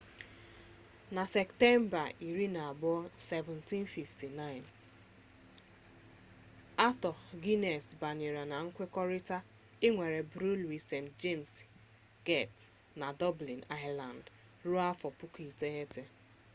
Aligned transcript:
na 1.15 1.23
septemba 1.37 2.01
24 2.21 3.05
1759 3.17 4.61
arthur 6.87 7.15
guinness 7.43 7.85
banyere 8.01 8.43
na 8.51 8.57
nkwekọrịta 8.65 9.37
ịnwere 9.87 10.19
briwiri 10.31 10.77
st 10.87 10.93
jems 11.21 11.51
get 12.27 12.53
na 13.01 13.07
dublin 13.21 13.61
ireland 13.81 14.23
ruo 14.67 14.79
afọ 14.91 15.07
puku 15.19 15.39
iteghete 15.51 16.03